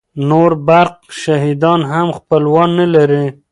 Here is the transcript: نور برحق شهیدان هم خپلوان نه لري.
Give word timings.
نور 0.29 0.51
برحق 0.67 0.97
شهیدان 1.23 1.81
هم 1.91 2.07
خپلوان 2.17 2.69
نه 2.79 2.85
لري. 2.93 3.25